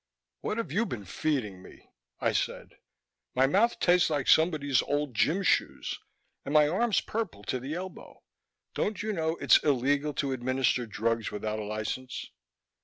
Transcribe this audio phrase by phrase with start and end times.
[0.39, 2.79] "What have you been feeding me?" I said.
[3.35, 5.99] "My mouth tastes like somebody's old gym shoes
[6.43, 8.23] and my arm's purple to the elbow.
[8.73, 12.31] Don't you know it's illegal to administer drugs without a license?"